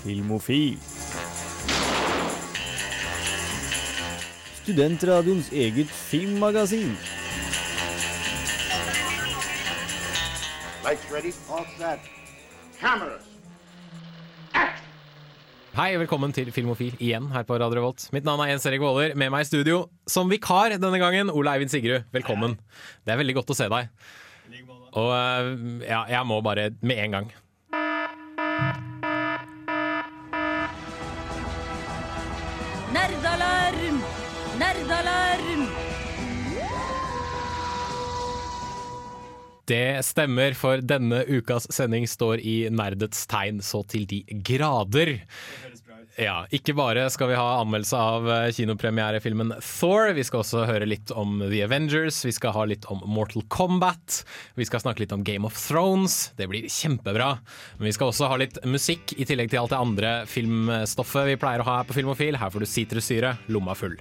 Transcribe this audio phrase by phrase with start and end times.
[0.00, 0.78] Filmofil.
[4.62, 6.94] Studentradioens eget filmmagasin.
[10.84, 12.00] Lights ready, all set.
[12.80, 13.26] Cameras.
[15.76, 18.08] Hei, velkommen til Filmofil igjen her på Radio Revolt.
[18.12, 19.12] Mitt navn er Jens Erik Våler.
[19.14, 22.08] Med meg i studio som vikar denne gangen, Ole Eivind Sigrud.
[22.16, 22.56] Velkommen.
[23.04, 23.92] Det er veldig godt å se deg.
[24.96, 25.52] Og eh,
[25.86, 27.30] ja, jeg må bare med en gang.
[39.70, 45.20] Det stemmer, for denne ukas sending står i nerdets tegn så til de grader.
[46.18, 50.88] Ja, Ikke bare skal vi ha anmeldelse av eh, kinopremierefilmen Thor, vi skal også høre
[50.90, 54.24] litt om The Avengers, vi skal ha litt om Mortal Kombat,
[54.58, 56.32] vi skal snakke litt om Game of Thrones.
[56.36, 57.36] Det blir kjempebra.
[57.78, 61.40] Men vi skal også ha litt musikk, i tillegg til alt det andre filmstoffet vi
[61.40, 62.42] pleier å ha her på Filmofil.
[62.42, 63.96] Her får du sitrussyre, lomma full.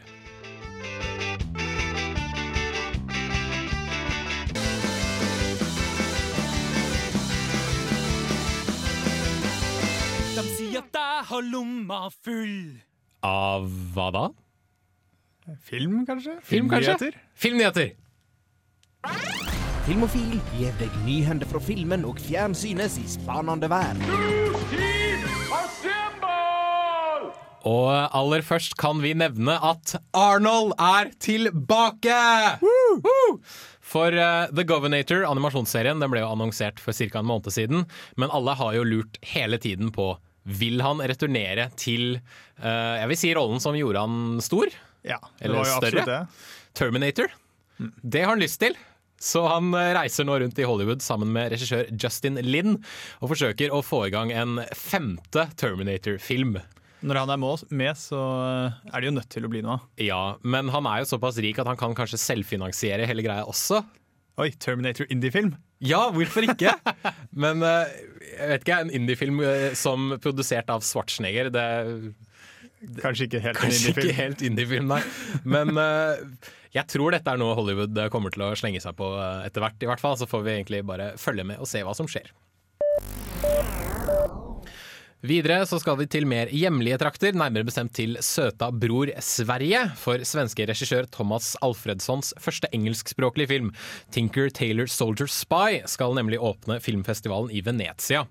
[11.40, 12.80] Har lomma full.
[13.24, 14.28] Av hva da?
[15.66, 16.36] Film, kanskje?
[16.46, 17.14] Film, kanskje?
[17.40, 17.94] Filmnyheter?
[19.88, 24.04] Filmofil gir deg nyhender fra filmen og fjernsynets i spanende verden.
[27.70, 32.22] Og aller først kan vi nevne at Arnold er tilbake!
[32.62, 33.40] Woo!
[33.90, 37.24] For uh, The Governator, animasjonsserien, den ble jo annonsert for ca.
[37.24, 37.88] en måned siden.
[38.20, 40.14] Men alle har jo lurt hele tiden på
[40.60, 44.72] Vil han returnere til eh, Jeg vil si rollen som gjorde han stor?
[45.06, 46.06] Ja, det Eller var jo større?
[46.10, 46.22] det.
[46.80, 47.30] Terminator.
[48.02, 48.76] Det har han lyst til.
[49.20, 52.78] Så han eh, reiser nå rundt i Hollywood sammen med regissør Justin Lin
[53.20, 56.58] og forsøker å få i gang en femte Terminator-film.
[57.00, 59.88] Når han er med, så eh, er det jo nødt til å bli noe av.
[60.04, 63.84] Ja, men han er jo såpass rik at han kan kanskje selvfinansiere hele greia også.
[64.40, 65.54] Oi, Terminator indie-film.
[65.84, 66.74] Ja, hvorfor ikke?
[67.44, 68.00] Men eh,
[68.36, 71.68] jeg vet ikke, en indiefilm uh, som produsert av Schwarzenegger, det
[72.80, 74.46] det, Kanskje ikke helt en kanskje ikke indie-film.
[74.52, 75.02] indiefilm, nei.
[75.44, 76.22] Men eh,
[76.78, 79.66] jeg tror dette er noe Hollywood eh, kommer til å slenge seg på eh, etter
[79.66, 80.16] hvert, i hvert fall.
[80.20, 82.32] Så får vi egentlig bare følge med og se hva som skjer.
[85.20, 89.82] Videre så skal vi til mer hjemlige trakter, nærmere bestemt til søta bror Sverige.
[90.00, 93.74] For svenske regissør Thomas Alfredssons første engelskspråklige film,
[94.16, 98.28] 'Tinker Taylor Soldier Spy', skal nemlig åpne filmfestivalen i Venezia.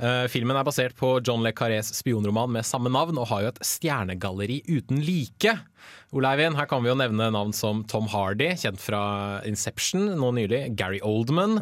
[0.00, 3.48] Eh, filmen er basert på John Le Carrés spionroman med samme navn, og har jo
[3.52, 5.58] et stjernegalleri uten like.
[6.10, 9.02] Ole Eivind, her kan vi jo nevne navn som Tom Hardy, kjent fra
[9.46, 11.60] Inception nå nylig, Gary Oldman,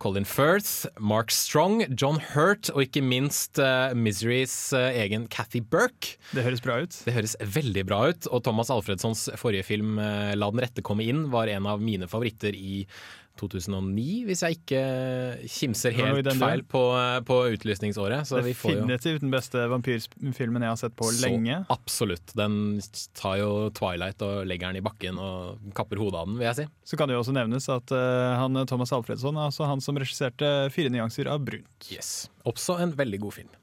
[0.00, 6.16] Colin Firth, Mark Strong, John Hurt og ikke minst uh, Miserys uh, egen Cathy Burke.
[6.32, 6.96] Det høres bra ut.
[7.04, 11.04] Det høres veldig bra ut, og Thomas Alfredssons forrige film, uh, 'La den rette komme
[11.04, 12.86] inn', var en av mine favoritter i
[13.40, 14.80] 2009, hvis jeg ikke
[15.50, 16.40] kimser helt duren.
[16.40, 16.82] feil på,
[17.26, 18.28] på utlysningsåret.
[18.28, 21.60] Så vi får jo Definitivt den beste vampyrfilmen jeg har sett på lenge.
[21.64, 22.34] så absolutt.
[22.38, 22.58] Den
[23.18, 26.60] tar jo Twilight og legger den i bakken og kapper hodet av den, vil jeg
[26.62, 26.68] si.
[26.92, 29.98] Så kan det jo også nevnes at uh, han Thomas Alfredsson er altså han som
[30.00, 31.92] regisserte 'Fire nyanser av brunt'.
[31.92, 32.28] Yes.
[32.44, 33.56] Også en veldig god film.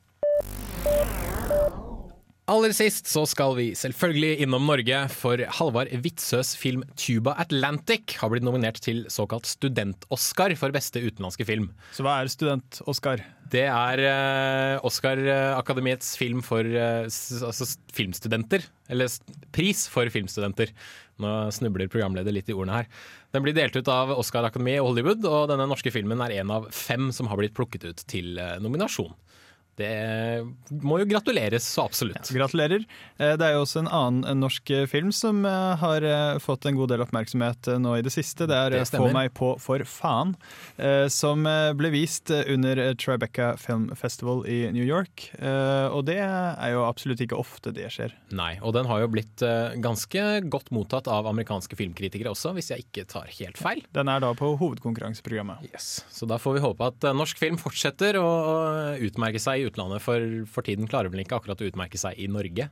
[2.47, 8.31] Aller sist så skal vi selvfølgelig innom Norge, for Halvard Witzøes film 'Tuba Atlantic' har
[8.31, 11.73] blitt nominert til såkalt student-Oscar for beste utenlandske film.
[11.91, 13.25] Så hva er student-Oscar?
[13.51, 18.63] Det er uh, Oscar-akademiets film for uh, altså filmstudenter.
[18.87, 19.11] Eller
[19.51, 20.71] pris for filmstudenter.
[21.19, 22.91] Nå snubler programleder litt i ordene her.
[23.35, 26.71] Den blir delt ut av Oscar-akademiet i Hollywood, og denne norske filmen er en av
[26.71, 29.11] fem som har blitt plukket ut til eh, nominasjon.
[29.77, 32.31] Det må jo gratuleres så absolutt.
[32.33, 32.81] Gratulerer.
[33.17, 36.05] Eh, Det er jo også en annen norsk eh, film som eh, har
[36.41, 38.47] fått en god del oppmerksomhet nå i det siste.
[38.49, 38.85] Det er Det.
[38.97, 40.33] Få meg på for faen,
[41.11, 41.43] som
[41.77, 45.27] ble vist under Tribeca Film Festival i New York.
[45.91, 48.15] Og det er jo absolutt ikke ofte det skjer.
[48.31, 49.43] Nei, og den har jo blitt
[49.83, 53.83] ganske godt mottatt av amerikanske filmkritikere også, hvis jeg ikke tar helt feil.
[53.97, 55.67] Den er da på hovedkonkurranseprogrammet.
[55.69, 56.05] Yes.
[56.13, 58.27] Så da får vi håpe at norsk film fortsetter å
[59.03, 62.29] utmerke seg i utlandet, for for tiden klarer vel ikke akkurat å utmerke seg i
[62.31, 62.69] Norge.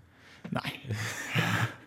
[0.56, 0.70] Nei.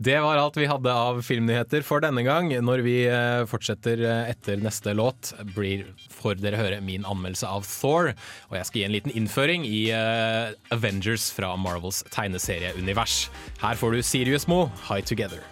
[0.00, 2.48] Det var alt vi hadde av filmnyheter for denne gang.
[2.64, 7.68] Når vi eh, fortsetter eh, etter neste låt, blir, får dere høre min anmeldelse av
[7.68, 8.14] Thor.
[8.48, 13.26] Og jeg skal gi en liten innføring i eh, Avengers fra Marvels tegneserieunivers.
[13.60, 15.44] Her får du Sirius Mo, High Together.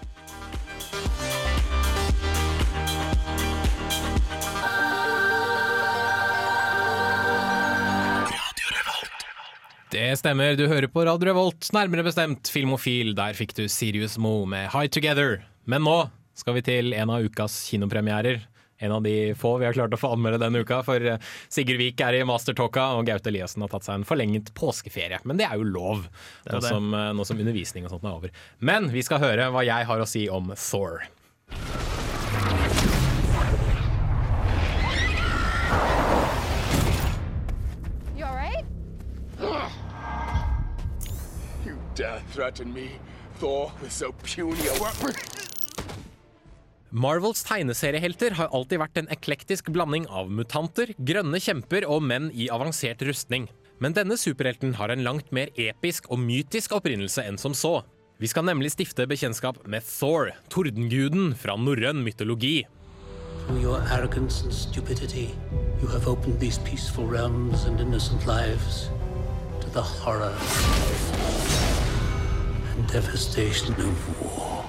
[9.89, 13.15] Det stemmer, du hører på Radio Revolt, nærmere bestemt Filmofil.
[13.17, 15.39] Der fikk du Sirius Mo med High Together.
[15.65, 15.97] Men nå
[16.37, 18.43] skal vi til en av ukas kinopremierer.
[18.85, 21.17] En av de få vi har klart å få anmelde denne uka, for eh,
[21.49, 25.23] Sigurd Vik er i Mastertalka, og Gaute Eliassen har tatt seg en forlenget påskeferie.
[25.25, 26.05] Men det er jo lov,
[26.53, 28.37] nå som, eh, nå som undervisning og sånt er over.
[28.61, 31.09] Men vi skal høre hva jeg har å si om Thor.
[41.99, 42.91] You dare threaten me,
[43.41, 45.15] Thor, with so puny a weapon?
[46.91, 52.47] Marvels tegneseriehelter har alltid vært en eklektisk blanding av mutanter, grønne kjemper og menn i
[52.55, 53.49] avansert rustning.
[53.83, 57.81] Men denne superhelten har en langt mer episk og mytisk opprinnelse enn som så.
[58.23, 62.63] Vi skal nemlig stifte bekjentskap med Thor, tordenguden fra norrøn mytologi.
[63.49, 65.35] Through your arrogance and stupidity,
[65.83, 68.87] you have opened these peaceful realms and innocent lives
[69.61, 70.37] to the horror
[72.87, 74.65] devastation of war.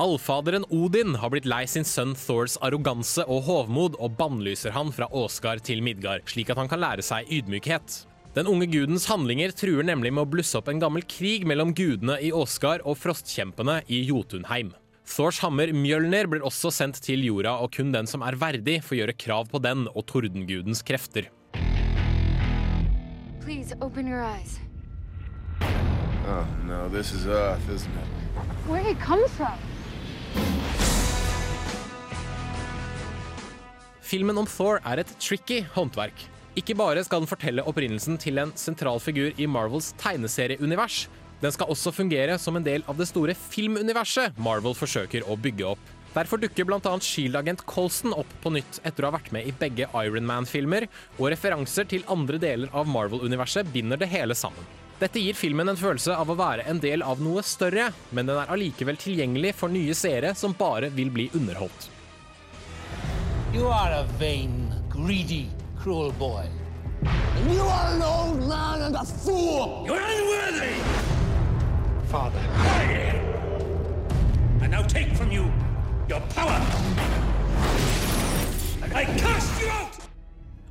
[0.00, 5.10] Allfaderen Odin har blitt lei sin sønn Thors arroganse og hovmod og bannlyser han fra
[5.12, 8.06] Åsgard til Midgard, slik at han kan lære seg ydmykhet.
[8.32, 12.16] Den unge gudens handlinger truer nemlig med å blusse opp en gammel krig mellom gudene
[12.22, 14.72] i Åsgard og frostkjempene i Jotunheim.
[15.10, 19.02] Thors hammer Mjølner blir også sendt til jorda, og kun den som er verdig, får
[19.02, 21.28] gjøre krav på den og tordengudens krefter.
[23.44, 24.60] Please open your eyes.
[26.28, 28.08] Oh, no, this is Earth, isn't it?
[28.68, 29.56] Where did it come from?
[34.00, 36.26] Filmen om Thor er et tricky håndverk.
[36.58, 41.06] Ikke bare skal den fortelle opprinnelsen til en sentral figur i Marvels tegneserieunivers,
[41.40, 45.70] den skal også fungere som en del av det store filmuniverset Marvel forsøker å bygge
[45.72, 45.86] opp.
[46.12, 46.92] Derfor dukker bl.a.
[47.00, 51.30] Shield-agent Colson opp på nytt etter å ha vært med i begge Iron Man-filmer, og
[51.32, 54.79] referanser til andre deler av Marvel-universet binder det hele sammen.
[55.00, 58.36] Dette gir filmen en følelse av å være en del av noe større, men den
[58.36, 61.88] er allikevel tilgjengelig for nye seere som bare vil bli underholdt.
[63.54, 65.46] You are a vain, greedy,
[65.80, 66.44] cruel boy.
[67.48, 69.86] You are an old man and a fool!
[69.88, 70.76] You're unworthy!
[72.12, 72.44] Father.
[74.60, 75.48] I now take from you
[76.10, 76.60] your power.
[78.92, 79.96] I cast you out!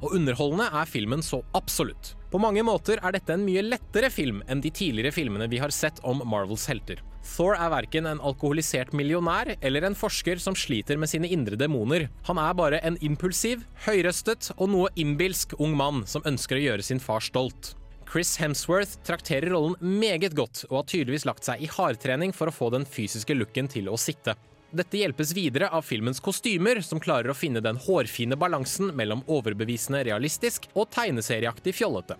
[0.01, 2.18] Og underholdende er filmen så absolutt.
[2.29, 5.73] På mange måter er dette en mye lettere film enn de tidligere filmene vi har
[5.73, 7.01] sett om Marvels helter.
[7.25, 12.05] Thor er verken en alkoholisert millionær eller en forsker som sliter med sine indre demoner.
[12.29, 16.85] Han er bare en impulsiv, høyrøstet og noe innbilsk ung mann som ønsker å gjøre
[16.85, 17.73] sin far stolt.
[18.09, 22.53] Chris Hemsworth trakterer rollen meget godt og har tydeligvis lagt seg i hardtrening for å
[22.53, 24.37] få den fysiske looken til å sitte.
[24.69, 30.03] Dette hjelpes videre av filmens kostymer, som klarer å finne den hårfine balansen mellom overbevisende
[30.05, 32.19] realistisk og tegneserieaktig fjollete.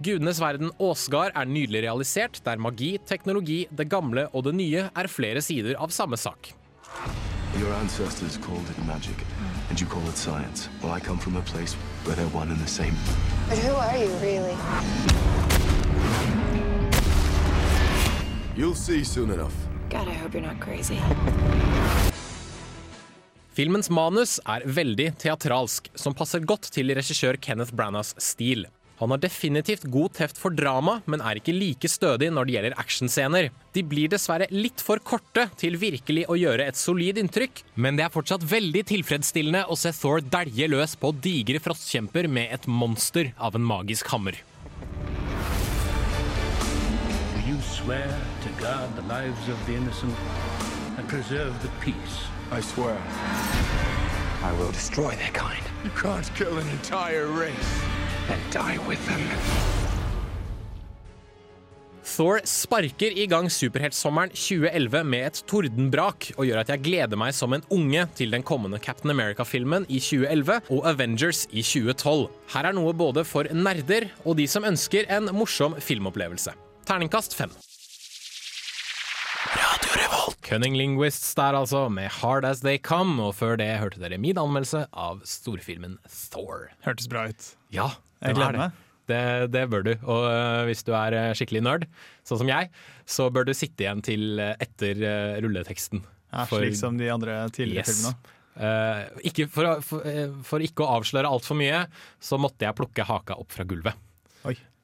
[0.00, 5.10] Gudenes verden Åsgard er nydelig realisert, der magi, teknologi, det gamle og det nye er
[5.12, 6.54] flere sider av samme sak.
[7.60, 9.20] Your ancestors called it magic,
[9.68, 10.70] and you call it science.
[10.80, 11.74] Well, I come from a place
[12.06, 12.96] where they're one and the same.
[13.50, 14.56] But who are you, really?
[18.56, 19.69] You'll see soon enough.
[19.90, 20.98] God, I hope you're not crazy.
[23.50, 28.68] Filmens manus er veldig teatralsk, som passer godt til regissør Kenneth Branaghs stil.
[29.00, 32.76] Han har definitivt god teft for drama, men er ikke like stødig når det gjelder
[32.78, 33.48] actionscener.
[33.74, 38.06] De blir dessverre litt for korte til virkelig å gjøre et solid inntrykk, men det
[38.06, 43.32] er fortsatt veldig tilfredsstillende å se Thor dælje løs på digre frostkjemper med et monster
[43.40, 44.38] av en magisk hammer.
[47.34, 48.14] Do you swear
[48.60, 50.14] guard the lives of the innocent
[50.98, 52.16] and preserve the peace?
[52.50, 52.96] I swear.
[54.42, 57.70] I will destroy their kind You can't kill an entire race.
[58.30, 59.22] and die with them.
[62.04, 67.34] Thor sparker i gang superheltsommeren 2011 med et tordenbrak, og gjør at jeg gleder meg
[67.34, 72.28] som en unge til den kommende Captain America-filmen i 2011 og Avengers i 2012.
[72.54, 76.54] Her er noe både for nerder og de som ønsker en morsom filmopplevelse.
[76.86, 77.50] Terningkast fem.
[80.50, 84.38] Cunning Linguists der altså, med Hard As They Come, og før det hørte dere min
[84.40, 85.98] anmeldelse av storfilmen
[86.32, 86.68] Thor.
[86.86, 87.50] Hørtes bra ut.
[87.74, 87.90] Ja,
[88.24, 88.64] Jeg gleder er det.
[88.64, 88.86] meg.
[89.10, 89.20] Det,
[89.54, 89.92] det bør du.
[90.06, 91.86] Og uh, hvis du er øh, skikkelig nerd,
[92.26, 92.68] sånn som jeg,
[93.10, 96.02] så bør du sitte igjen til øh, etter uh, rulleteksten.
[96.30, 98.02] Ja, For- slik som de andre tidligere Yes.
[98.04, 98.36] filmene.
[98.60, 101.84] Uh, ikke for, for, eh, for ikke å avsløre altfor mye,
[102.22, 103.94] så måtte jeg plukke haka opp fra gulvet.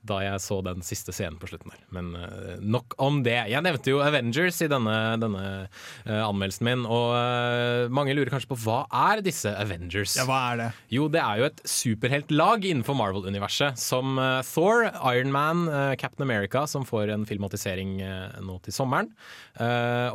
[0.06, 1.82] Da jeg så den siste scenen på slutten der.
[1.94, 3.38] Men uh, nok om det.
[3.50, 8.50] Jeg nevnte jo Avengers i denne, denne uh, anmeldelsen min, og uh, mange lurer kanskje
[8.52, 8.78] på hva
[9.10, 10.16] er disse Avengers?
[10.18, 10.68] Ja, hva er det?
[10.94, 16.64] Jo, det er jo et superheltlag innenfor Marvel-universet, som Thor, Iron Man, eh, Captain America,
[16.70, 17.98] som får en filmatisering
[18.44, 19.08] nå til sommeren,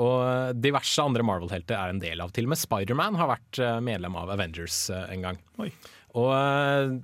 [0.01, 2.33] og diverse andre Marvel-helter er en del av.
[2.35, 5.41] Til og med Spiderman har vært medlem av Avengers en gang.
[5.61, 5.71] Oi.
[6.19, 6.95] Og eh,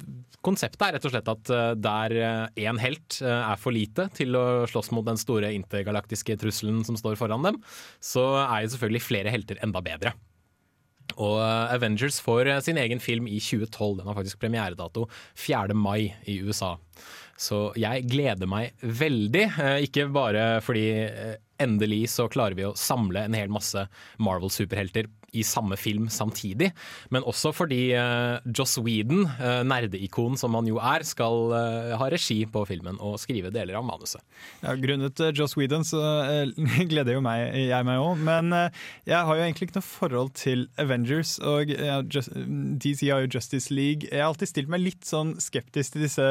[0.46, 2.16] konseptet er rett og slett at eh, der
[2.60, 7.00] én helt eh, er for lite til å slåss mot den store intergalaktiske trusselen som
[7.00, 7.62] står foran dem,
[8.04, 10.16] så er jo selvfølgelig flere helter enda bedre.
[11.24, 14.02] Og Avengers får sin egen film i 2012.
[14.02, 15.06] Den har faktisk premieredato
[15.40, 15.72] 4.
[15.72, 16.74] mai i USA.
[17.40, 19.46] Så jeg gleder meg veldig.
[19.88, 20.84] Ikke bare fordi
[21.64, 23.88] endelig så klarer vi å samle en hel masse
[24.24, 26.70] Marvel-superhelter i samme film samtidig,
[27.12, 32.08] men også fordi uh, Joss Whedon, uh, nerdeikon som han jo er, skal uh, ha
[32.14, 34.24] regi på filmen og skrive deler av manuset.
[34.64, 38.22] Ja, grunnet Joss Whedon så eh, gleder jo meg, jeg meg òg.
[38.28, 41.38] Men eh, jeg har jo egentlig ikke noe forhold til Avengers.
[41.44, 41.74] Og
[42.14, 44.08] just, DC har jo Justice League.
[44.10, 46.30] Jeg har alltid stilt meg litt sånn skeptisk til disse,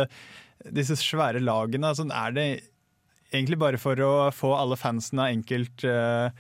[0.67, 1.93] disse svære lagene.
[1.99, 2.49] Sånn, er det
[3.33, 6.31] egentlig bare for å få alle fansen av enkelt, eh,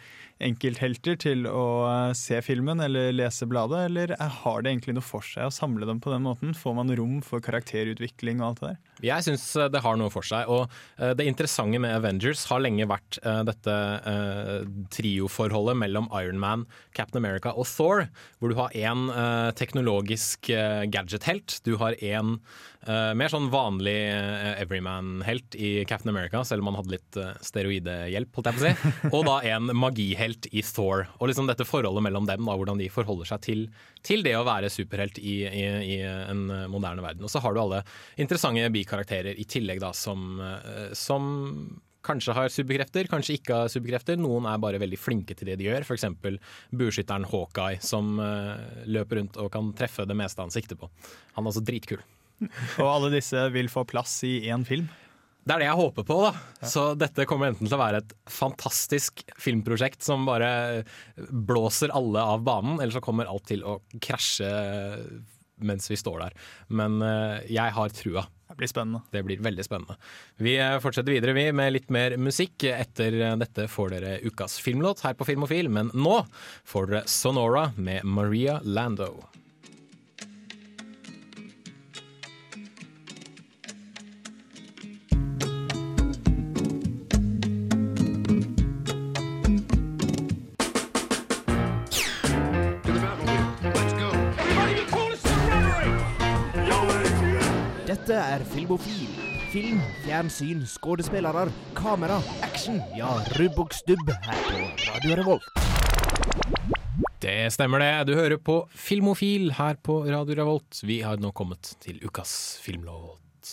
[0.46, 5.24] enkelthelter til å eh, se filmen eller lese bladet, eller har det egentlig noe for
[5.24, 6.54] seg å samle dem på den måten?
[6.56, 8.82] Får man rom for karakterutvikling og alt det der?
[9.04, 10.48] Jeg syns det har noe for seg.
[10.48, 13.74] Og eh, det interessante med Avengers har lenge vært eh, dette
[14.12, 16.64] eh, trioforholdet mellom Iron Man,
[16.96, 18.06] Captain America og Thor,
[18.38, 21.60] hvor du har én eh, teknologisk eh, gadget-helt.
[21.66, 22.38] Du har én
[22.86, 27.32] eh, mer sånn vanlig uh, everyman-helt i Captain America, selv om han hadde litt uh,
[27.44, 28.92] steroidehjelp, holdt jeg på å si.
[29.16, 31.06] Og da en magihelt i Thor.
[31.18, 33.64] Og liksom dette forholdet mellom dem, da, hvordan de forholder seg til,
[34.06, 35.66] til det å være superhelt i, i,
[35.96, 37.26] i en moderne verden.
[37.26, 37.82] Og så har du alle
[38.20, 40.40] interessante bikarakterer i tillegg, da, som,
[40.96, 41.28] som
[42.06, 44.18] kanskje har superkrefter, kanskje ikke har superkrefter.
[44.20, 45.86] Noen er bare veldig flinke til det de gjør.
[45.86, 46.06] F.eks.
[46.70, 48.14] bueskytteren Hawkeye, som
[48.86, 50.90] løper rundt og kan treffe det meste han sikter på.
[51.34, 52.04] Han er altså dritkul.
[52.82, 54.88] Og alle disse vil få plass i én film?
[55.46, 56.16] Det er det jeg håper på.
[56.24, 56.32] da.
[56.66, 60.82] Så dette kommer enten til å være et fantastisk filmprosjekt som bare
[61.30, 64.50] blåser alle av banen, eller så kommer alt til å krasje
[65.62, 66.34] mens vi står der.
[66.68, 68.26] Men eh, jeg har trua.
[68.46, 69.02] Det blir spennende.
[69.12, 69.96] Det blir veldig spennende.
[70.42, 72.66] Vi eh, fortsetter videre vi med litt mer musikk.
[72.68, 76.20] Etter eh, dette får dere ukas filmlåt her på Filmofil, men nå
[76.68, 79.14] får dere Sonora med Maria Lando.
[98.06, 99.06] Dette er Filmofil.
[99.50, 102.76] Film, fjernsyn, skuespillere, kamera, action.
[102.94, 105.48] Ja, rubb og stubb her på Radio Revolt.
[107.18, 107.90] Det stemmer det.
[108.06, 110.84] Du hører på Filmofil her på Radio Revolt.
[110.86, 112.30] Vi har nå kommet til ukas
[112.62, 113.50] filmlåt.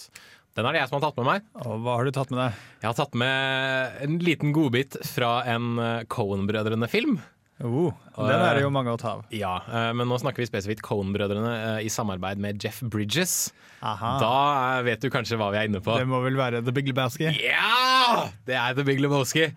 [0.54, 1.50] Den er det jeg som har tatt med meg.
[1.66, 2.64] Og hva har du tatt med deg?
[2.84, 7.18] Jeg har tatt med en liten godbit fra en eh, Cohen-brødrene-film.
[7.62, 9.28] Oh, den er det jo mange å ta av.
[9.32, 13.54] Ja, eh, men nå snakker vi spesifikt Cohen-brødrene eh, i samarbeid med Jeff Bridges.
[13.86, 14.16] Aha.
[14.20, 14.38] Da
[14.80, 15.94] eh, vet du kanskje hva vi er inne på.
[16.00, 17.30] Det må vel være The Big Lebowski?
[17.44, 18.32] Ja!
[18.48, 19.52] Det er The Big Lebowski.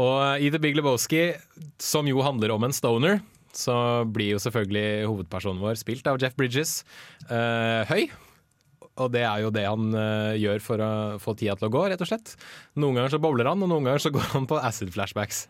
[0.00, 1.28] Og i The Big Lebowski,
[1.82, 3.20] som jo handler om en stoner,
[3.56, 6.80] så blir jo selvfølgelig hovedpersonen vår spilt av Jeff Bridges
[7.26, 8.06] uh, høy.
[9.00, 10.90] Og det er jo det han uh, gjør for å
[11.22, 12.36] få tida til å gå, rett og slett.
[12.78, 15.48] Noen ganger så bobler han, og noen ganger så går han på acid flashbacks.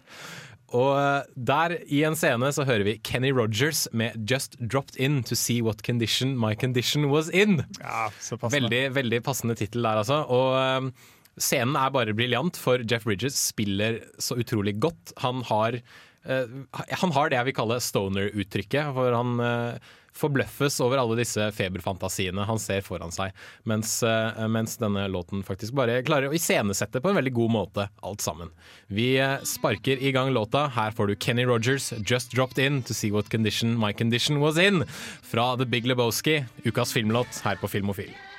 [0.76, 5.22] Og eh, der i en scene så hører vi Kenny Rogers med 'Just dropped in
[5.24, 7.64] to see what condition my condition was in'.
[7.80, 8.68] Ja, så passende.
[8.68, 10.22] Veldig, veldig passende tittel der, altså.
[10.30, 11.08] Og eh,
[11.40, 15.14] scenen er bare briljant, for Jeff Bridges spiller så utrolig godt.
[15.24, 15.80] Han har,
[16.28, 21.48] uh, han har det jeg vil kalle stoner-uttrykket, for han eh, forbløffes over alle disse
[21.56, 23.34] feberfantasiene han ser foran seg,
[23.68, 27.88] mens, eh, mens denne låten faktisk bare klarer å iscenesette på en veldig god måte
[28.06, 28.52] alt sammen.
[28.88, 30.66] Vi eh, sparker i gang låta.
[30.74, 34.58] Her får du Kenny Rogers, 'Just Dropped In to See What Condition My Condition Was
[34.58, 34.84] In',
[35.22, 38.29] fra The Big Lebowski, ukas filmlåt her på Filmofil.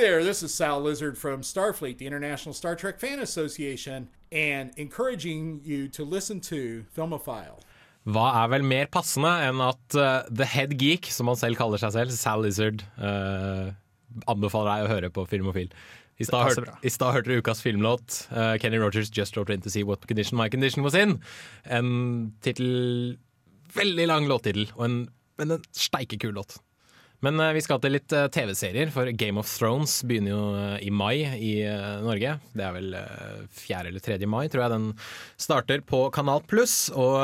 [0.00, 4.70] Hi there, this is Sal Lizard from Starfleet, the International Star Trek Fan Association, and
[4.78, 7.60] encouraging you to listen to Filmophile.
[8.08, 11.82] Hva er vel mer passende enn at uh, The Head Geek, som han selv kaller
[11.82, 13.76] seg selv, Sal Lizard, uh,
[14.24, 15.68] anbefaler deg å høre på Filmofil.
[16.16, 18.22] I stad hørte, du ukas filmlåt.
[18.32, 21.18] Uh, Kenny Rogers' 'Just Wrote In To See What Condition My Condition Was In'.
[21.68, 23.18] En tittel
[23.76, 25.10] Veldig lang låttittel, men
[25.44, 26.56] en steikekul låt.
[27.24, 30.76] Men eh, vi skal til litt eh, TV-serier, for Game of Thrones begynner jo eh,
[30.88, 31.52] i mai i
[32.04, 32.38] Norge.
[32.56, 33.82] Det er vel uh, 4.
[33.90, 34.18] eller 3.
[34.30, 34.90] mai, tror jeg den
[35.40, 36.88] starter på Kanal Pluss.
[36.96, 37.20] Og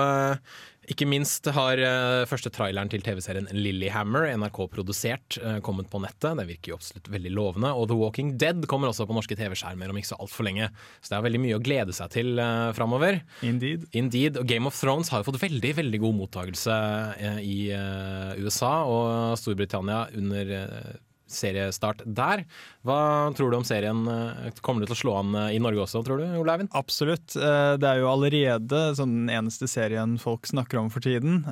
[0.93, 6.37] ikke minst har uh, første traileren til TV-serien Lillyhammer, NRK-produsert, uh, kommet på nettet.
[6.39, 7.73] Det virker jo absolutt veldig lovende.
[7.75, 10.71] Og The Walking Dead kommer også på norske TV-skjermer om ikke så altfor lenge.
[11.01, 13.21] Så det er veldig mye å glede seg til uh, framover.
[13.47, 13.89] Indeed.
[13.97, 14.41] Indeed.
[14.43, 16.77] Og Game of Thrones har jo fått veldig veldig god mottagelse
[17.21, 20.95] uh, i eh, USA og Storbritannia under eh,
[21.27, 22.45] seriestart der.
[22.87, 22.99] Hva
[23.37, 24.05] tror du om serien?
[24.09, 26.71] eh, Kommer det til å slå an eh, i Norge også, tror du, Ole Eivind?
[26.79, 27.37] Absolutt.
[27.37, 31.43] Eh, Det er jo allerede sånn den eneste serien folk snakker om for tiden.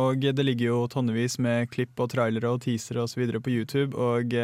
[0.00, 3.22] Og det ligger jo tonnevis med klipp og trailere og teasere osv.
[3.40, 3.94] på YouTube.
[3.94, 4.34] Og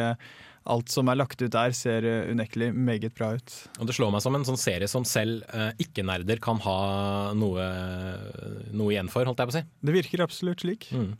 [0.69, 3.55] alt som er lagt ut der, ser eh, unektelig meget bra ut.
[3.79, 6.77] Og Det slår meg som en sånn serie som selv eh, ikke-nerder kan ha
[7.37, 7.67] noe,
[8.75, 9.65] noe igjen for, holdt jeg på å si.
[9.87, 10.89] Det virker absolutt slik.
[10.91, 11.11] Mm.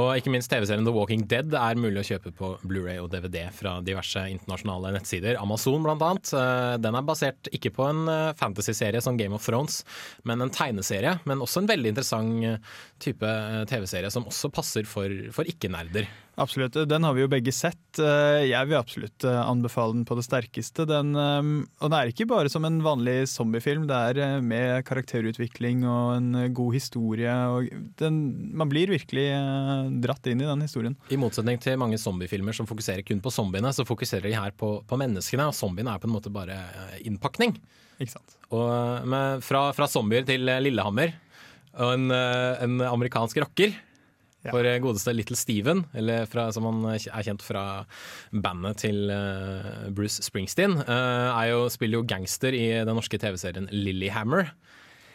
[0.00, 3.48] Og ikke minst TV-serien The Walking Dead er mulig å kjøpe på Blu-ray og DVD
[3.54, 5.38] fra diverse internasjonale nettsider.
[5.40, 6.32] Amazon annet.
[6.34, 9.82] Eh, Den er basert ikke på en eh, fantasy-serie som Game of Thrones,
[10.24, 11.18] men en tegneserie.
[11.24, 12.58] Men også en veldig interessant eh,
[13.02, 13.30] type
[13.70, 16.08] TV-serie som også passer for, for ikke-nerder.
[16.40, 16.76] Absolutt.
[16.88, 17.98] Den har vi jo begge sett.
[18.00, 20.86] Eh, Jeg vil absolutt eh, anbefale den på det sterkeste.
[20.88, 25.84] Den, eh, og den er ikke bare som en vanlig zombiefilm, det er med karakterutvikling
[25.84, 27.34] og en god historie.
[27.52, 27.68] Og
[28.00, 28.20] den,
[28.56, 29.26] man blir virkelig
[30.00, 30.96] dratt inn i den historien.
[31.12, 34.78] I motsetning til mange zombiefilmer som fokuserer kun på zombiene, så fokuserer de her på,
[34.88, 36.56] på menneskene, og zombiene er på en måte bare
[37.04, 37.58] innpakning.
[38.00, 38.38] Ikke sant?
[38.56, 41.12] Og med, fra, fra zombier til eh, Lillehammer,
[41.80, 43.76] og en, en amerikansk rocker.
[44.44, 44.54] Ja.
[44.54, 47.64] For eh, godeste Little Steven, eller fra, som han er kjent fra
[48.32, 53.68] bandet til eh, Bruce Springsteen, eh, er jo, spiller jo gangster i den norske TV-serien
[53.74, 54.52] Lillyhammer.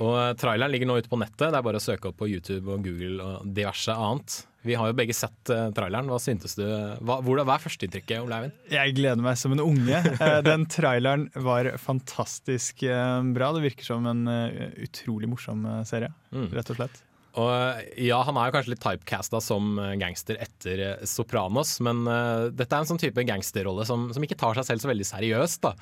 [0.04, 1.48] Og eh, traileren ligger nå ute på nettet.
[1.50, 4.44] Det er bare å søke opp på YouTube og Google og diverse annet.
[4.66, 6.10] Vi har jo begge sett eh, traileren.
[6.12, 6.64] Hva syntes du?
[6.66, 8.56] Hva, hvordan, hva er førsteinntrykket, Ole Eivind?
[8.74, 10.04] Jeg gleder meg som en unge.
[10.26, 13.52] Eh, Den traileren var fantastisk eh, bra.
[13.58, 16.50] Det virker som en eh, utrolig morsom eh, serie, Mm.
[16.58, 17.02] rett og slett.
[17.36, 22.06] Og ja, han er jo kanskje litt typecasta som eh, gangster etter eh, Sopranos, men
[22.08, 25.08] uh, dette er en sånn type gangsterrolle som, som ikke tar seg selv så veldig
[25.10, 25.60] seriøst.
[25.66, 25.74] da.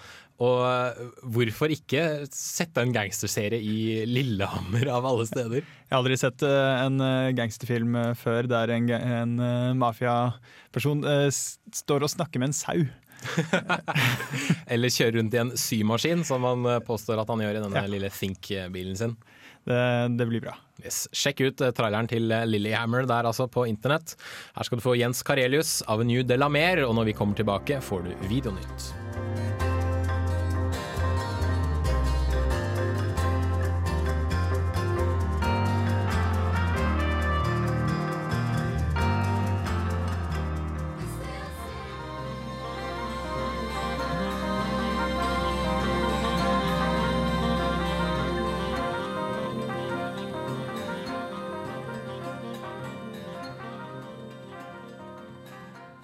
[0.42, 1.04] Og uh,
[1.36, 5.62] hvorfor ikke sette en gangsterserie i Lillehammer, av alle steder?
[5.94, 11.06] Jeg har aldri sett uh, en eh, gangsterfilm eh, før der en, en eh, mafiaperson
[11.06, 12.82] eh, står og snakker med en sau.
[14.74, 17.84] Eller kjøre rundt i en symaskin, som han eh, påstår at han gjør i denne
[17.86, 17.90] Ja.
[17.94, 19.14] lille Think-bilen sin.
[19.64, 19.84] Det,
[20.20, 20.58] det blir bra.
[20.84, 21.06] Yes.
[21.16, 24.18] Sjekk ut eh, traileren til Lillyhammer Lillehammer der altså på internett.
[24.58, 27.82] Her skal du få Jens Karelius, Avenue de la Mer, og når vi kommer tilbake,
[27.82, 29.03] får du Videonytt.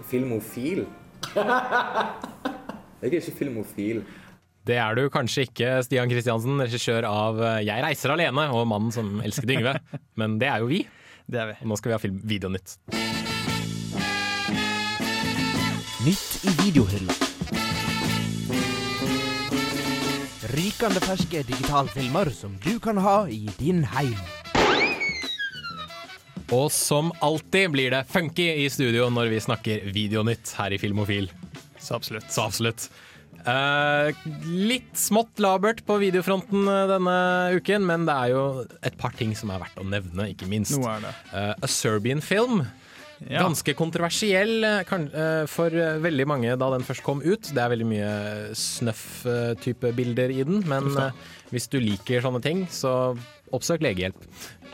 [0.09, 0.85] Filmofil?
[1.35, 4.01] Jeg er ikke filmofil.
[4.67, 8.91] Det er du kanskje ikke, Stian Kristiansen, regissør av eh, 'Jeg reiser alene' og 'Mannen
[8.93, 9.77] som elsket Yngve'.
[10.19, 10.87] Men det er jo vi.
[11.29, 11.55] Det er vi.
[11.61, 12.77] Og nå skal vi ha film Videonytt.
[16.05, 17.13] Nytt i videohylla.
[20.49, 24.38] Rykende ferske digitalfilmer som du kan ha i din heim.
[26.55, 31.29] Og som alltid blir det funky i studio når vi snakker Videonytt her i Filmofil.
[31.77, 32.25] Så absolutt.
[32.33, 32.87] Så absolutt.
[33.45, 34.09] Uh,
[34.49, 37.13] litt smått labert på videofronten eh, denne
[37.55, 38.41] uken, men det er jo
[38.85, 40.75] et par ting som er verdt å nevne, ikke minst.
[40.75, 42.65] Eh, A Serbian Film.
[43.27, 43.43] Ja.
[43.43, 47.51] Ganske kontroversiell eh, eh, for eh, veldig mange da den først kom ut.
[47.51, 48.13] Det er veldig mye
[48.55, 50.87] snøff-type bilder i den, men
[51.51, 53.15] hvis du liker sånne ting, så
[53.55, 54.23] oppsøk legehjelp.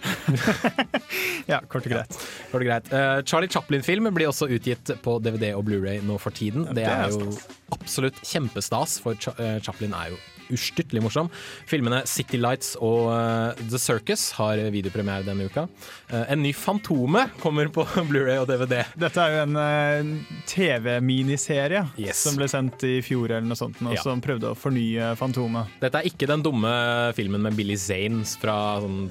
[1.46, 2.16] Ja, kort og greit.
[2.52, 2.88] Var det greit.
[2.90, 6.66] Uh, Charlie Chaplin-film blir også utgitt på DVD og Blu-ray nå for tiden.
[6.74, 7.30] Det er jo
[7.76, 10.18] absolutt kjempestas, for eh, Chaplin er jo
[10.54, 11.30] ustyrtelig morsom.
[11.70, 15.66] Filmene City Lights og uh, The Circus har videopremiere denne uka.
[16.12, 18.84] Uh, en ny Fantome kommer på Blu-ray og DVD.
[19.00, 22.22] Dette er jo en uh, TV-miniserie Yes.
[22.26, 24.02] som ble sendt i fjor, eller noe sånt, og Ja.
[24.04, 25.72] som prøvde å fornye Fantomet.
[25.82, 26.72] Dette er ikke den dumme
[27.18, 29.10] filmen med Billy Zanes fra sånn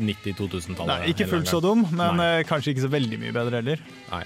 [0.00, 0.90] 90-2000-tallet.
[0.90, 2.26] Nei, ikke fullt så dum, men Nei.
[2.40, 3.82] eh, kanskje ikke så veldig mye bedre heller.
[4.10, 4.22] Nei.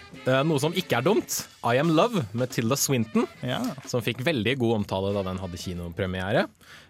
[0.48, 3.58] Noe som ikke er dumt, I Am Love med Tilda Swinton, Ja.
[3.90, 6.46] som fikk veldig god omtale da den hadde kinopremiere.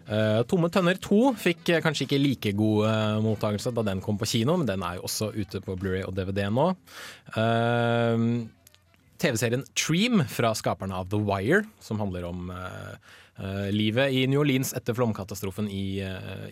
[0.07, 4.27] Eh, Tomme tønner 2 fikk eh, kanskje ikke like god mottakelse da den kom på
[4.29, 6.69] kino, men den er jo også ute på Blu-ray og DVD nå.
[9.17, 12.49] TV-serien Tream fra skaperne av The Wire, som handler om
[13.75, 15.99] livet i New Orleans etter flomkatastrofen i,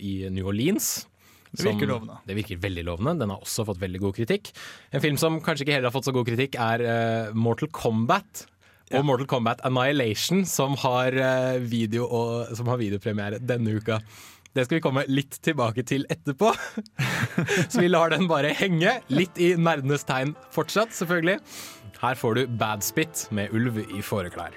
[0.04, 1.06] i New Orleans.
[1.54, 2.18] Det virker Som- lovende.
[2.26, 3.20] Det virker veldig lovende.
[3.20, 4.50] Den har også fått veldig god kritikk.
[4.92, 6.82] En film som kanskje ikke heller har fått så god kritikk, er
[7.30, 8.48] uh, Mortal Kombat.
[8.94, 14.02] Og Mortal Kombat Annihilation, som har, uh, video og, som har videopremiere denne uka.
[14.54, 16.52] Det skal vi komme litt tilbake til etterpå.
[17.72, 19.00] Så vi lar den bare henge.
[19.10, 21.40] Litt i nerdenes tegn fortsatt, selvfølgelig.
[22.04, 24.54] Her får du Bad Spit med ulv i fåreklær.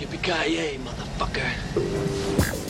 [0.00, 2.69] Yippee-ki-yay, motherfucker.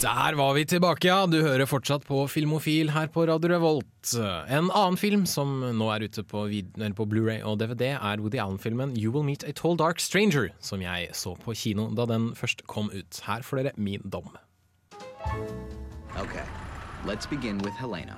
[0.00, 1.26] Der var vi tilbake, ja.
[1.28, 4.12] Du hører fortsatt på Filmofil her på Radio Revolt.
[4.48, 6.46] En annen film som nå er ute på,
[6.96, 10.80] på Blu-ray og DVD, er Woody Allen-filmen You Will Meet a Tall Dark Stranger, som
[10.80, 13.20] jeg så på kino da den først kom ut.
[13.26, 14.30] Her får dere min dom.
[16.16, 16.48] Okay,
[17.04, 18.16] let's begin with Helena.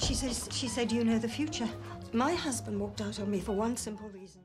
[0.00, 1.68] She says she said you know the future.
[2.14, 4.40] My husband walked out on me for one simple reason.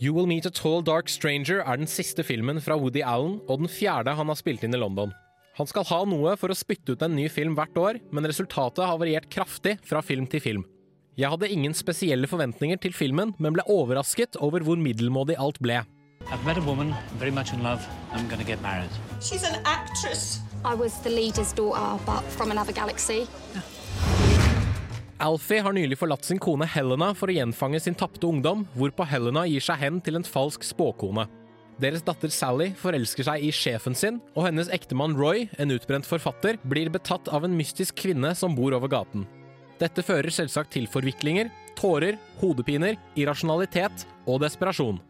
[0.00, 3.58] You Will Meet a Tall Dark Stranger er den siste filmen fra Woody Allen, og
[3.58, 5.12] den fjerde han har spilt inn i London.
[5.58, 8.86] Han skal ha noe for å spytte ut en ny film hvert år, men resultatet
[8.88, 10.62] har variert kraftig fra film til film.
[11.20, 15.82] Jeg hadde ingen spesielle forventninger til filmen, men ble overrasket over hvor middelmådig alt ble.
[16.30, 17.84] I've met a woman, very much in love.
[18.14, 18.88] I'm gonna get married.
[19.20, 20.40] She's an actress.
[20.64, 23.26] I was the leader's daughter, but from another galaxy.
[25.20, 29.44] Alfie har nylig forlatt sin kone Helena for å gjenfange sin tapte ungdom, hvorpå Helena
[29.46, 31.28] gir seg hen til en falsk spåkone.
[31.82, 36.60] Deres datter Sally forelsker seg i sjefen sin, og hennes ektemann Roy, en utbrent forfatter,
[36.62, 39.24] blir betatt av en mystisk kvinne som bor over gaten.
[39.82, 45.02] Dette fører selvsagt til forviklinger, tårer, hodepiner, irrasjonalitet og desperasjon.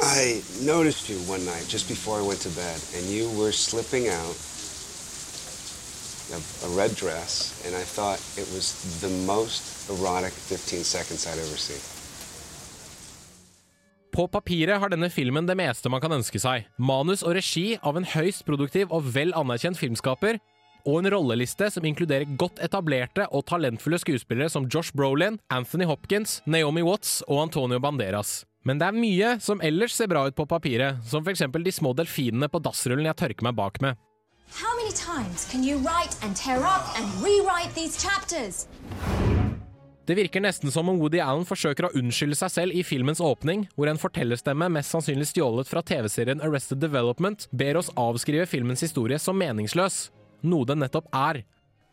[0.00, 4.08] I noticed you one night just before I went to bed, and you were slipping
[4.08, 4.36] out
[6.32, 8.72] a, red dress, and I thought it was
[9.04, 11.99] the most erotic 15 seconds I'd ever seen.
[14.20, 16.66] På papiret har denne filmen det meste man kan ønske seg.
[16.76, 20.36] Manus og regi av en høyst produktiv og vel anerkjent filmskaper,
[20.84, 26.42] og en rolleliste som inkluderer godt etablerte og talentfulle skuespillere som Josh Brolin, Anthony Hopkins,
[26.44, 28.42] Naomi Watts og Antonio Banderas.
[28.68, 31.46] Men det er mye som ellers ser bra ut på papiret, som f.eks.
[31.56, 33.96] de små delfinene på dassrullen jeg tørker meg bak med.
[34.52, 38.66] How many times can you write and tear up and rewrite these chapters?
[40.06, 43.66] Det virker nesten som om Woody Allen forsøker å unnskylde seg selv i filmens åpning,
[43.76, 49.20] hvor en fortellerstemme mest sannsynlig stjålet fra TV-serien Arrested Development ber oss avskrive filmens historie
[49.22, 50.08] som meningsløs.
[50.42, 51.42] Noe den nettopp er.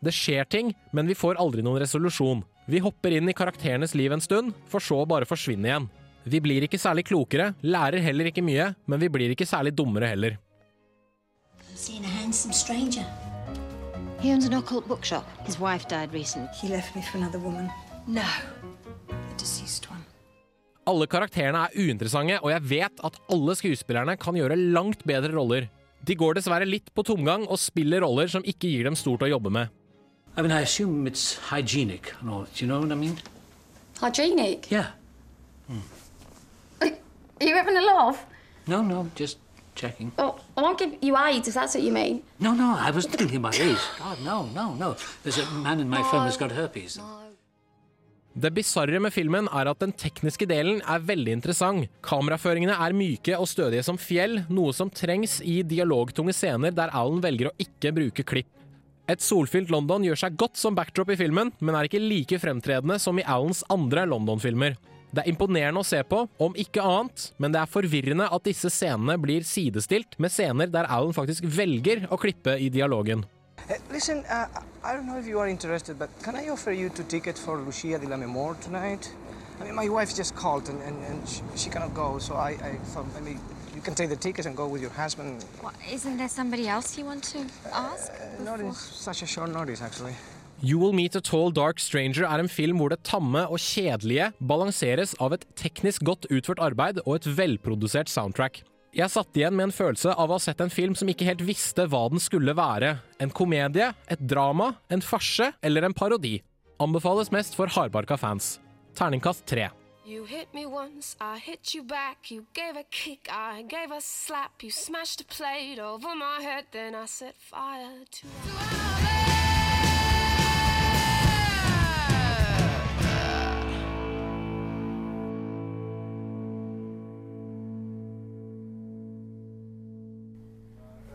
[0.00, 2.42] Det skjer ting, men vi får aldri noen resolusjon.
[2.66, 5.88] Vi hopper inn i karakterenes liv en stund, for så å bare forsvinne igjen.
[6.28, 10.10] Vi blir ikke særlig klokere, lærer heller ikke mye, men vi blir ikke særlig dummere
[10.10, 10.38] heller.
[14.18, 15.24] He owns an occult bookshop.
[15.46, 16.48] His wife died recently.
[16.60, 17.70] He left me for another woman.
[18.08, 18.24] No.
[19.08, 19.88] The deceased.
[20.88, 25.66] Alle karakterene er uinteressante, og jeg vet at alle skuespillerne kan gjøre langt bedre roller.
[26.00, 29.28] De går dessverre litt på tomgang og spiller roller som ikke gir dem stort å
[29.28, 29.68] jobbe med.
[30.38, 32.46] I mean, I assume it's hygienic and all.
[32.46, 33.18] Do you know what I mean?
[34.00, 34.70] Hygienic?
[34.70, 34.92] Yeah.
[36.80, 38.24] Are you having a laugh?
[38.66, 39.36] No, no, just
[39.74, 40.12] checking.
[40.18, 42.22] Oh, I won't give you AIDS if that's what you mean.
[42.40, 43.84] No, no, I was thinking about AIDS.
[43.98, 44.96] God, no, no, no.
[45.22, 46.98] There's a man in my film who's got herpes.
[48.38, 51.88] Det bisarre med filmen er at den tekniske delen er veldig interessant.
[52.06, 57.18] Kameraføringene er myke og stødige som fjell, noe som trengs i dialogtunge scener der Alan
[57.24, 58.52] velger å ikke bruke klipp.
[59.10, 63.00] Et solfylt London gjør seg godt som backdrop i filmen, men er ikke like fremtredende
[63.02, 64.76] som i Alans andre London-filmer.
[65.10, 68.70] Det er imponerende å se på, om ikke annet, men det er forvirrende at disse
[68.70, 73.26] scenene blir sidestilt med scener der Alan faktisk velger å klippe i dialogen.
[73.70, 74.46] Uh, listen, uh,
[74.82, 77.58] I don't know if you are interested, but can I offer you two tickets for
[77.58, 79.12] Lucia de la tonight?
[79.60, 82.50] I mean, my wife just called and, and, and she, she cannot go, so I,
[82.50, 83.38] I thought maybe
[83.74, 85.44] you can take the tickets and go with your husband.
[85.60, 87.38] What, isn't there somebody else you want to
[87.72, 88.12] ask?
[88.12, 90.14] Uh, not in such a short notice, actually.
[90.60, 94.32] You Will Meet a Tall Dark Stranger er en film hvor det tamme og kjedelige
[94.42, 98.64] balanseres av et teknisk godt utført arbeid og et velprodusert soundtrack.
[98.96, 101.42] Jeg satt igjen med en følelse av å ha sett en film som ikke helt
[101.44, 102.94] visste hva den skulle være.
[103.20, 106.38] En komedie, et drama, en farse eller en parodi.
[106.80, 108.56] Anbefales mest for hardbarka fans.
[108.96, 109.68] Terningkast tre.
[110.08, 112.30] You hit me once, I hit you back.
[112.30, 114.62] You gave a kick, I gave a slap.
[114.62, 118.87] You smashed a plate over my head, then I set fire to.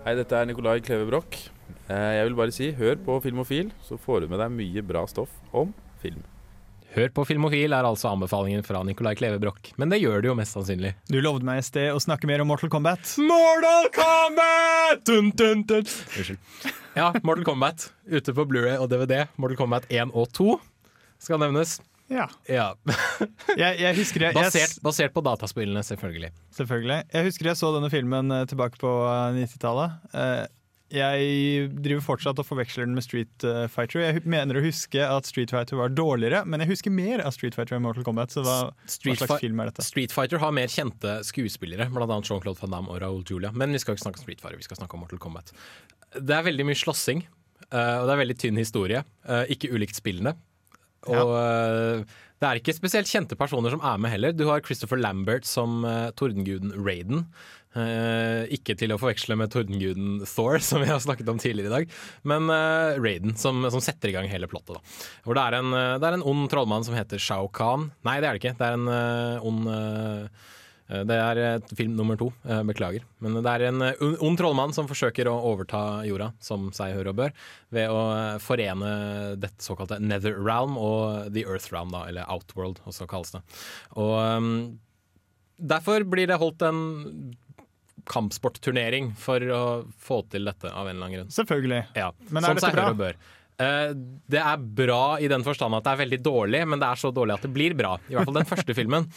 [0.04, 1.38] Hei, dette er Nicolai Kleve Broch.
[1.88, 5.06] Eh, Jeg vil bare si hør på Filmofil, så får du med deg mye bra
[5.08, 6.24] stoff om film.
[6.94, 10.36] Hør på Filmofil er altså anbefalingen fra Nicolai Kleve Broch, men det gjør det jo
[10.38, 10.92] mest sannsynlig.
[11.10, 13.16] Du lovde meg i sted å snakke mer om Mortal Kombat.
[13.18, 15.02] Mortal Kombat!
[15.08, 15.88] Dun, dun, dun.
[15.88, 16.38] Unnskyld.
[17.00, 19.24] Ja, Mortal Kombat ute på Blu-ray og DVD.
[19.42, 20.60] Mortal Kombat 1 og 2
[21.24, 21.80] skal nevnes.
[22.14, 22.28] Ja.
[22.50, 22.68] Ja.
[23.58, 26.30] Jeg, jeg husker jeg, jeg, Basert, basert på dataspillene, selvfølgelig.
[26.56, 27.00] Selvfølgelig.
[27.14, 29.98] Jeg husker jeg så denne filmen eh, tilbake på eh, 90-tallet.
[30.14, 30.44] Eh,
[30.94, 34.04] Jeg driver fortsatt og forveksler den med Street eh, Fighter.
[34.04, 37.56] Jeg mener å huske at Street Fighter var dårligere, men jeg husker mer av Street
[37.58, 38.36] Fighter enn Mortal Kombat.
[38.36, 39.86] Så hva, hva slags film er dette?
[39.88, 42.06] Street Fighter har mer kjente skuespillere, bl.a.
[42.22, 43.50] Jean-Claude Van Damme og Raoul Julia.
[43.58, 45.50] Men vi skal ikke snakke om Street Fighter, vi skal snakke om Mortal Kombat.
[46.20, 47.26] Det er veldig mye slåssing,
[47.74, 49.00] Uh, og det er veldig tynn historie.
[49.26, 50.36] Uh, Ikke ulikt spillene.
[51.10, 52.04] Og ja.
[52.40, 54.36] det er ikke spesielt kjente personer som er med heller.
[54.36, 57.28] Du har Christopher Lambert som eh, tordenguden Raiden.
[57.74, 61.74] Eh, ikke til å forveksle med tordenguden Thor, som vi har snakket om tidligere i
[61.74, 61.96] dag,
[62.30, 64.78] men eh, Raiden, som, som setter i gang hele plottet.
[64.78, 64.98] Da.
[65.26, 67.90] Hvor det er, en, eh, det er en ond trollmann som heter Shao Kahn.
[68.06, 68.58] Nei, det er det ikke.
[68.60, 70.52] Det er en eh, ond eh, eh,
[71.08, 72.28] det er eh, film nummer to.
[72.44, 73.06] eh, Beklager.
[73.24, 77.12] Men det er en eh, ond trollmann som forsøker å overta jorda, som seg hør
[77.14, 77.36] og bør,
[77.74, 78.94] ved å eh, forene
[79.40, 83.42] dette såkalte Nether Realm og The Earth Realm, da, eller Outworld, også kalles det.
[83.96, 84.52] Og um,
[85.58, 86.84] derfor blir det holdt en
[88.10, 89.62] kampsportturnering for å
[90.02, 91.32] få til dette, av en eller annen grunn.
[91.32, 91.86] Selvfølgelig.
[91.96, 93.14] Ja, Men er som dette bra?
[93.64, 93.94] Eh,
[94.34, 97.14] det er bra i den forstand at det er veldig dårlig, men det er så
[97.16, 97.96] dårlig at det blir bra.
[98.10, 99.08] I hvert fall den første filmen.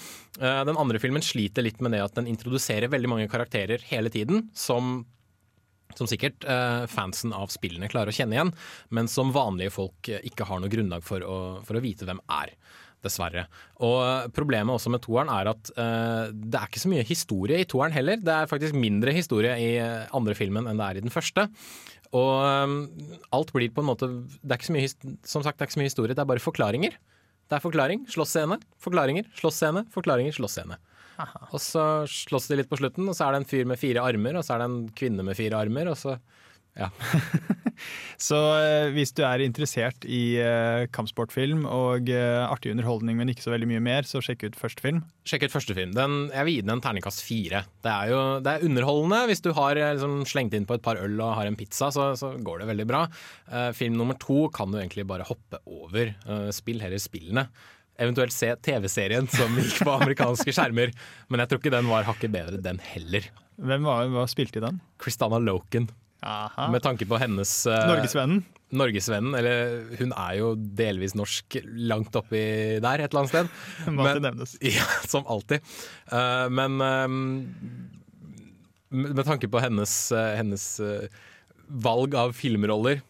[0.41, 4.13] Eh, den andre filmen sliter litt med det at den introduserer veldig mange karakterer hele
[4.13, 5.05] tiden, som
[5.97, 8.51] som sikkert eh, fansen av spillene klarer å kjenne igjen,
[8.93, 12.53] men som vanlige folk ikke har noe grunnlag for å, for å vite hvem er.
[13.05, 13.45] Dessverre.
[13.87, 17.67] Og Problemet også med toeren er at eh, det er ikke så mye historie i
[17.69, 18.19] toeren heller.
[18.19, 19.69] Det er faktisk mindre historie i
[20.17, 21.47] andre filmen enn det er i den første.
[22.14, 22.33] Og
[22.66, 22.77] um,
[23.35, 25.77] alt blir på en måte det er ikke så mye, Som sagt, det er ikke
[25.79, 26.99] så mye historie, det er bare forklaringer.
[27.47, 30.79] Det er forklaring, slåssscene, forklaringer, slåssscene, forklaringer, slåssscene.
[31.55, 34.03] Og så slåss de litt på slutten, og så er det en fyr med fire
[34.05, 36.16] armer, og så er det en kvinne med fire armer, og så
[36.77, 36.91] ja.
[38.21, 43.45] Så eh, hvis du er interessert i eh, kampsportfilm og eh, artig underholdning, men ikke
[43.45, 45.03] så veldig mye mer, så sjekk ut første film.
[45.29, 45.93] Sjekk ut første film.
[45.97, 47.65] Den, jeg vil gi den en terningkast fire.
[47.85, 49.23] Det er jo det er underholdende.
[49.31, 52.11] Hvis du har liksom, slengt inn på et par øl og har en pizza, så,
[52.19, 53.05] så går det veldig bra.
[53.51, 56.15] Uh, film nummer to kan du egentlig bare hoppe over.
[56.29, 57.49] Uh, spill heller spillene.
[58.01, 60.93] Eventuelt se TV-serien som gikk på amerikanske skjermer.
[61.29, 63.29] Men jeg tror ikke den var hakket bedre, den heller.
[63.57, 64.83] Hvem var, var spilte i den?
[65.01, 65.89] Kristana Loken.
[66.27, 66.69] Aha.
[66.73, 68.43] Med tanke på hennes uh, Norgesvennen.
[68.77, 72.41] Norgesvennen, eller hun er jo delvis norsk langt oppi
[72.83, 73.51] der et eller annet sted.
[73.93, 74.57] Alltid nevnes.
[74.77, 75.62] Ja, som alltid.
[76.11, 77.21] Uh, men um,
[78.91, 80.67] med tanke på hennes, uh, hennes
[81.67, 83.01] valg av filmroller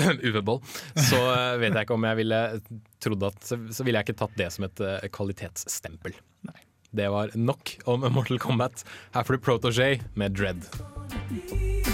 [0.26, 0.60] Uwe Boll,
[0.96, 1.20] så
[1.60, 2.42] vet jeg ikke om jeg ville
[3.04, 4.80] trodd at Så, ville jeg ikke tatt det som et
[5.12, 6.16] kvalitetsstempel.
[6.16, 6.20] kvalitetsstempel.
[6.92, 8.84] Det var nok om Mortal Kombat.
[9.14, 11.91] Her får du Protégé med Dread.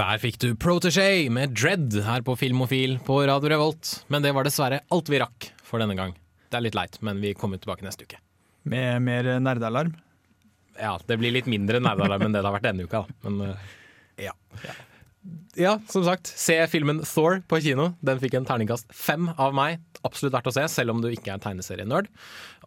[0.00, 3.88] Der fikk du Protégé med Dread her på Filmofil på Radio Revolt.
[4.08, 6.14] Men det var dessverre alt vi rakk for denne gang.
[6.48, 8.16] Det er litt leit, men vi kommer tilbake neste uke.
[8.64, 9.90] Med mer nerdealarm.
[10.78, 13.18] Ja, det blir litt mindre nerdealarm enn det det har vært denne uka, da.
[13.26, 13.66] Men uh,
[14.24, 14.32] ja.
[15.60, 17.90] Ja, som sagt, se filmen Thor på kino.
[18.00, 19.82] Den fikk en terningkast fem av meg.
[20.00, 22.08] Absolutt verdt å se, selv om du ikke er tegneserienerd.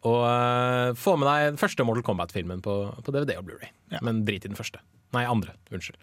[0.04, 3.74] Og uh, få med deg den første Mortal Kombat-filmen på, på DVD og Blu-ray.
[4.06, 4.86] Men drit i den første.
[5.18, 5.58] Nei, andre.
[5.74, 5.98] Unnskyld.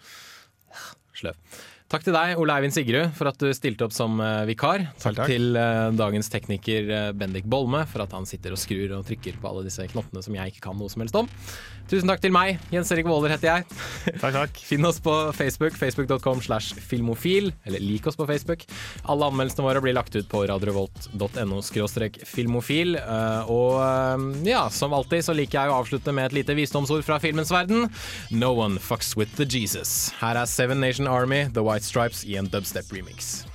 [1.20, 1.37] Schlaf.
[1.90, 4.85] Takk til deg, Ole Eivind Sigrud, for at du stilte opp som eh, vikar.
[5.03, 5.26] Takk, takk.
[5.26, 9.40] til uh, dagens tekniker eh, Bendik Bolme for at han sitter og skrur og trykker
[9.42, 11.26] på alle disse knottene som jeg ikke kan noe som helst om.
[11.90, 12.61] Tusen takk til meg.
[12.70, 13.81] Jens Erik Våler heter jeg.
[14.20, 14.61] Takk, takk.
[14.68, 18.62] Finn oss på Facebook, facebook.com slash filmofil, eller lik oss på Facebook.
[19.11, 23.00] Alle anmeldelsene våre blir lagt ut på radiorevolt.no skråstrek filmofil.
[23.03, 27.03] Uh, Og uh, ja, som alltid så liker jeg å avslutte med et lite visdomsord
[27.03, 27.90] fra filmens verden.
[28.31, 30.12] No one fucks with the Jesus.
[30.22, 33.49] Her er Seven Nation Army, The White Stripes i en dubstep remix.